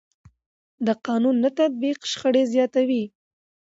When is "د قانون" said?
0.85-1.35